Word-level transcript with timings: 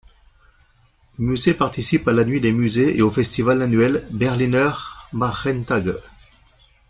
Le 1.19 1.25
musée 1.27 1.53
participe 1.53 2.07
à 2.07 2.11
la 2.11 2.23
nuit 2.25 2.41
des 2.41 2.51
musées 2.51 2.97
et 2.97 3.03
au 3.03 3.11
festival 3.11 3.61
annuel 3.61 4.03
Berliner 4.09 4.71
Märchentage. 5.13 5.93